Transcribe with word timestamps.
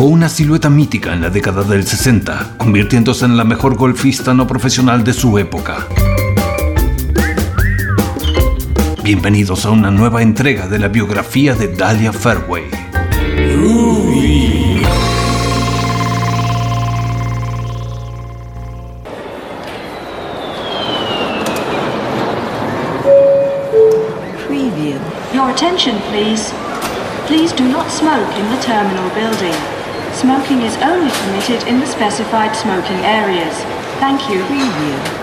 Fue 0.00 0.08
una 0.08 0.30
silueta 0.30 0.70
mítica 0.70 1.12
en 1.12 1.20
la 1.20 1.28
década 1.28 1.62
del 1.62 1.86
60, 1.86 2.54
convirtiéndose 2.56 3.26
en 3.26 3.36
la 3.36 3.44
mejor 3.44 3.74
golfista 3.76 4.32
no 4.32 4.46
profesional 4.46 5.04
de 5.04 5.12
su 5.12 5.36
época. 5.36 5.86
Bienvenidos 9.04 9.66
a 9.66 9.70
una 9.70 9.90
nueva 9.90 10.22
entrega 10.22 10.68
de 10.68 10.78
la 10.78 10.88
biografía 10.88 11.54
de 11.54 11.68
Dahlia 11.68 12.14
Fairway. 12.14 12.64
Preview. 24.48 24.98
Your 25.34 25.50
attention, 25.50 25.98
please. 26.08 26.54
Please 27.26 27.52
do 27.52 27.68
not 27.68 27.90
smoke 27.90 28.34
in 28.38 28.48
the 28.48 28.62
terminal 28.62 29.10
building. 29.10 29.79
Smoking 30.20 30.60
is 30.60 30.76
only 30.82 31.10
permitted 31.10 31.66
in 31.66 31.80
the 31.80 31.86
specified 31.86 32.54
smoking 32.54 32.98
areas. 33.06 33.56
Thank 34.00 34.28
you. 34.28 34.42
Preview. 34.42 35.19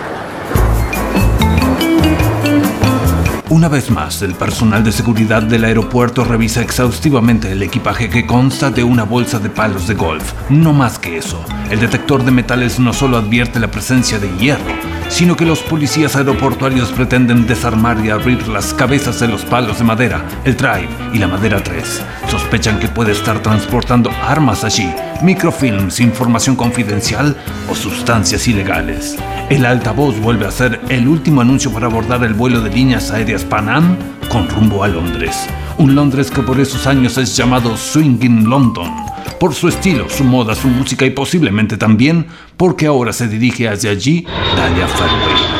Una 3.50 3.68
vez 3.68 3.90
más, 3.90 4.20
el 4.20 4.34
personal 4.34 4.84
de 4.84 4.92
seguridad 4.92 5.42
del 5.42 5.64
aeropuerto 5.64 6.22
revisa 6.22 6.60
exhaustivamente 6.60 7.50
el 7.50 7.62
equipaje 7.62 8.10
que 8.10 8.26
consta 8.26 8.70
de 8.70 8.84
una 8.84 9.04
bolsa 9.04 9.38
de 9.38 9.48
palos 9.48 9.86
de 9.86 9.94
golf. 9.94 10.34
No 10.50 10.74
más 10.74 10.98
que 10.98 11.16
eso, 11.16 11.42
el 11.70 11.80
detector 11.80 12.22
de 12.24 12.30
metales 12.30 12.78
no 12.78 12.92
solo 12.92 13.16
advierte 13.16 13.58
la 13.58 13.70
presencia 13.70 14.18
de 14.18 14.28
hierro, 14.36 14.74
sino 15.08 15.34
que 15.34 15.46
los 15.46 15.60
policías 15.60 16.14
aeroportuarios 16.14 16.92
pretenden 16.92 17.46
desarmar 17.46 18.04
y 18.04 18.10
abrir 18.10 18.46
las 18.48 18.74
cabezas 18.74 19.18
de 19.18 19.28
los 19.28 19.46
palos 19.46 19.78
de 19.78 19.84
madera, 19.84 20.22
el 20.44 20.54
drive 20.54 20.90
y 21.14 21.18
la 21.18 21.28
madera 21.28 21.62
3. 21.62 22.02
Sospechan 22.30 22.78
que 22.78 22.88
puede 22.88 23.12
estar 23.12 23.40
transportando 23.40 24.10
armas 24.26 24.62
allí, 24.62 24.92
microfilms, 25.22 26.00
información 26.00 26.54
confidencial 26.54 27.34
o 27.70 27.74
sustancias 27.74 28.46
ilegales. 28.46 29.16
El 29.50 29.64
altavoz 29.64 30.20
vuelve 30.20 30.46
a 30.46 30.50
ser 30.50 30.78
el 30.90 31.08
último 31.08 31.40
anuncio 31.40 31.72
para 31.72 31.86
abordar 31.86 32.22
el 32.22 32.34
vuelo 32.34 32.60
de 32.60 32.68
líneas 32.68 33.10
aéreas 33.10 33.46
Pan 33.46 33.70
Am 33.70 33.96
con 34.28 34.46
rumbo 34.46 34.84
a 34.84 34.88
Londres. 34.88 35.48
Un 35.78 35.94
Londres 35.94 36.30
que 36.30 36.42
por 36.42 36.60
esos 36.60 36.86
años 36.86 37.16
es 37.16 37.34
llamado 37.34 37.74
Swinging 37.74 38.44
London, 38.44 38.92
por 39.40 39.54
su 39.54 39.68
estilo, 39.68 40.06
su 40.10 40.22
moda, 40.22 40.54
su 40.54 40.68
música 40.68 41.06
y 41.06 41.10
posiblemente 41.10 41.78
también 41.78 42.26
porque 42.58 42.86
ahora 42.86 43.14
se 43.14 43.26
dirige 43.26 43.70
hacia 43.70 43.92
allí 43.92 44.26
Dahlia 44.54 44.86
Fairway. 44.86 45.57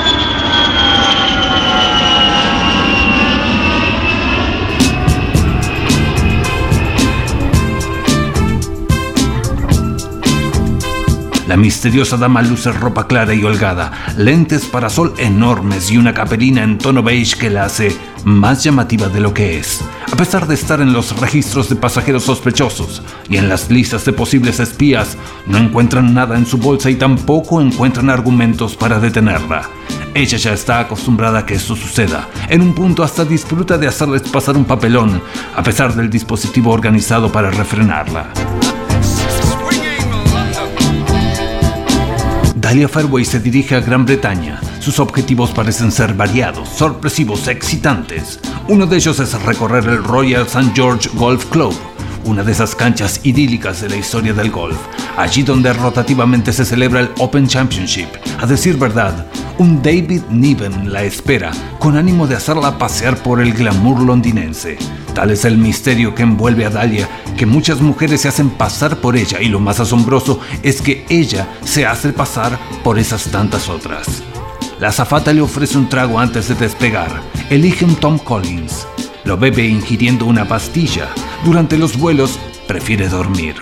La 11.48 11.56
misteriosa 11.56 12.18
dama 12.18 12.42
luce 12.42 12.70
ropa 12.72 13.06
clara 13.06 13.32
y 13.32 13.42
holgada, 13.42 13.91
lentes 14.18 14.66
para 14.66 14.91
sol 14.91 15.14
enormes 15.16 15.90
y 15.90 15.96
una 15.96 16.12
caperina 16.12 16.62
en 16.62 16.77
tono 16.77 17.02
beige 17.02 17.38
que 17.38 17.48
la 17.48 17.64
hace 17.64 17.96
más 18.22 18.62
llamativa 18.62 19.08
de 19.08 19.20
lo 19.20 19.32
que 19.32 19.58
es. 19.58 19.80
A 20.12 20.14
pesar 20.14 20.46
de 20.46 20.55
estar 20.55 20.82
en 20.82 20.92
los 20.92 21.18
registros 21.18 21.70
de 21.70 21.77
pasajeros 21.77 22.24
sospechosos 22.24 23.02
y 23.30 23.38
en 23.38 23.48
las 23.48 23.70
listas 23.70 24.05
de 24.05 24.12
posibles 24.12 24.60
espías, 24.60 25.16
no 25.46 25.56
encuentran 25.56 26.12
nada 26.12 26.36
en 26.36 26.44
su 26.44 26.58
bolsa 26.58 26.90
y 26.90 26.96
tampoco 26.96 27.62
encuentran 27.62 28.10
argumentos 28.10 28.77
para 28.77 29.00
detenerla. 29.00 29.70
Ella 30.12 30.36
ya 30.36 30.52
está 30.52 30.80
acostumbrada 30.80 31.38
a 31.38 31.46
que 31.46 31.55
esto 31.55 31.74
suceda. 31.74 32.28
En 32.50 32.60
un 32.60 32.74
punto 32.74 33.02
hasta 33.02 33.24
disfruta 33.24 33.78
de 33.78 33.86
hacerles 33.86 34.20
pasar 34.20 34.55
un 34.55 34.66
papelón, 34.66 35.22
a 35.56 35.62
pesar 35.62 35.94
del 35.94 36.10
dispositivo 36.10 36.72
organizado 36.72 37.33
para 37.33 37.50
refrenarla. 37.50 38.34
Dahlia 42.68 42.86
Fairway 42.86 43.24
se 43.24 43.40
dirige 43.40 43.77
a 43.77 43.80
Gran 43.80 44.05
Bretaña. 44.05 44.61
Sus 44.79 45.01
objetivos 45.01 45.52
parecen 45.52 45.90
ser 45.90 46.12
variados, 46.12 46.68
sorpresivos, 46.68 47.48
excitantes. 47.48 48.39
Uno 48.68 48.84
de 48.84 48.98
ellos 48.98 49.18
es 49.20 49.42
recorrer 49.42 49.86
el 49.86 50.05
Royal 50.05 50.42
St. 50.42 50.73
George 50.74 51.08
Golf 51.14 51.46
Club, 51.46 51.74
una 52.24 52.45
de 52.45 52.52
esas 52.52 52.74
canchas 52.74 53.20
idílicas 53.23 53.80
de 53.80 53.89
la 53.89 53.96
historia 53.96 54.34
del 54.34 54.51
golf, 54.51 54.77
allí 55.17 55.45
donde 55.45 55.73
rotativamente 55.73 56.52
se 56.52 56.67
celebra 56.67 57.01
el 57.01 57.11
Open 57.20 57.48
Championship. 57.48 58.08
A 58.39 58.45
decir 58.45 58.77
verdad, 58.77 59.24
un 59.56 59.80
David 59.80 60.24
Niven 60.29 60.92
la 60.92 61.05
espera, 61.05 61.52
con 61.79 61.96
ánimo 61.96 62.27
de 62.27 62.36
hacerla 62.36 62.77
pasear 62.77 63.17
por 63.17 63.40
el 63.40 63.55
glamour 63.55 64.02
londinense. 64.02 64.77
Tal 65.18 65.33
es 65.33 65.45
el 65.45 65.58
misterio 65.58 66.14
que 66.14 66.23
envuelve 66.23 66.64
a 66.64 66.70
Dahlia, 66.70 67.08
que 67.36 67.45
muchas 67.45 67.80
mujeres 67.80 68.20
se 68.20 68.29
hacen 68.29 68.51
pasar 68.51 68.98
por 68.98 69.17
ella 69.17 69.42
y 69.42 69.48
lo 69.48 69.58
más 69.58 69.80
asombroso 69.80 70.39
es 70.62 70.80
que 70.80 71.05
ella 71.08 71.48
se 71.64 71.84
hace 71.84 72.12
pasar 72.12 72.56
por 72.84 73.01
esas 73.01 73.24
tantas 73.24 73.68
otras. 73.68 74.23
La 74.79 74.90
azafata 74.90 75.33
le 75.33 75.40
ofrece 75.40 75.77
un 75.77 75.89
trago 75.89 76.20
antes 76.20 76.46
de 76.46 76.55
despegar. 76.55 77.11
Elige 77.51 77.84
un 77.84 77.96
Tom 77.96 78.18
Collins. 78.18 78.86
Lo 79.24 79.36
bebe 79.36 79.67
ingiriendo 79.67 80.24
una 80.24 80.46
pastilla. 80.46 81.08
Durante 81.45 81.79
los 81.79 81.98
vuelos 81.98 82.39
prefiere 82.68 83.08
dormir. 83.08 83.56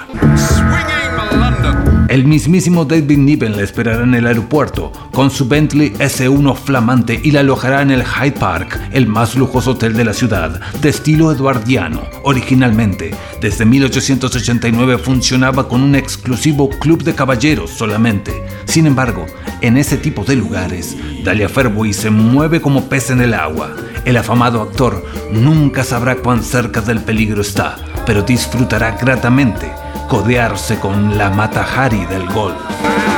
El 2.09 2.25
mismísimo 2.25 2.85
David 2.85 3.19
Niven 3.19 3.57
la 3.57 3.63
esperará 3.63 4.05
en 4.05 4.15
el 4.15 4.29
aeropuerto 4.29 4.93
con 5.13 5.29
su 5.29 5.49
Bentley 5.49 5.93
S1 5.95 6.55
flamante 6.55 7.21
y 7.21 7.33
la 7.33 7.41
alojará 7.41 7.83
en 7.83 7.91
el 7.91 8.05
Hyde 8.05 8.39
Park, 8.39 8.81
el 8.93 9.09
más 9.09 9.35
lujoso 9.35 9.73
hotel 9.73 9.95
de 9.95 10.05
la 10.05 10.13
ciudad, 10.13 10.61
de 10.81 10.89
estilo 10.89 11.33
eduardiano. 11.33 12.03
Originalmente, 12.23 13.13
desde 13.41 13.65
1889 13.65 14.99
funcionaba 14.99 15.69
con 15.69 15.83
un 15.83 15.97
exclusivo 15.97 16.69
club 16.69 17.03
de 17.03 17.15
caballeros 17.15 17.71
solamente. 17.71 18.33
Sin 18.67 18.87
embargo, 18.87 19.27
en 19.61 19.77
ese 19.77 19.97
tipo 19.97 20.23
de 20.25 20.37
lugares, 20.37 20.97
Dahlia 21.25 21.49
Fairway 21.49 21.93
se 21.93 22.11
mueve 22.11 22.61
como 22.61 22.89
pez 22.89 23.11
en 23.11 23.21
el 23.21 23.35
agua. 23.35 23.75
El 24.05 24.17
afamado 24.17 24.63
actor 24.63 25.05
nunca 25.33 25.83
sabrá 25.83 26.15
cuán 26.17 26.45
cerca 26.45 26.81
del 26.81 27.01
peligro 27.01 27.41
está, 27.41 27.77
pero 28.07 28.23
disfrutará 28.23 28.93
gratamente 28.93 29.86
codearse 30.07 30.79
con 30.79 31.17
la 31.17 31.31
Mata 31.31 31.65
Hari 31.65 32.07
del 32.07 32.27
golf. 32.27 33.16